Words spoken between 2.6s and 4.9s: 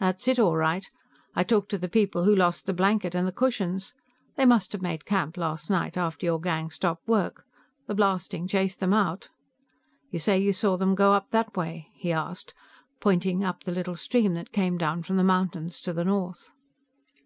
the blanket and the cushions. They must have